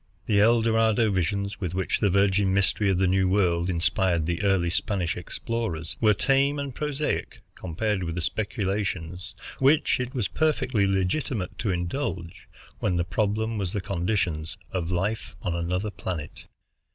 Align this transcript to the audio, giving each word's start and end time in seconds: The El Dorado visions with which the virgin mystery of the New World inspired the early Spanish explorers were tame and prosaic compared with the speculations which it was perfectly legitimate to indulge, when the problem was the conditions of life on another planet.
The 0.25 0.39
El 0.39 0.63
Dorado 0.63 1.11
visions 1.11 1.59
with 1.61 1.75
which 1.75 1.99
the 1.99 2.09
virgin 2.09 2.51
mystery 2.51 2.89
of 2.89 2.97
the 2.97 3.05
New 3.05 3.27
World 3.29 3.69
inspired 3.69 4.25
the 4.25 4.41
early 4.41 4.71
Spanish 4.71 5.15
explorers 5.15 5.95
were 6.01 6.15
tame 6.15 6.57
and 6.57 6.73
prosaic 6.73 7.41
compared 7.53 8.01
with 8.01 8.15
the 8.15 8.21
speculations 8.21 9.35
which 9.59 9.99
it 9.99 10.15
was 10.15 10.27
perfectly 10.27 10.87
legitimate 10.87 11.55
to 11.59 11.69
indulge, 11.69 12.47
when 12.79 12.95
the 12.95 13.03
problem 13.05 13.59
was 13.59 13.73
the 13.73 13.79
conditions 13.81 14.57
of 14.71 14.89
life 14.89 15.35
on 15.43 15.53
another 15.53 15.91
planet. 15.91 16.45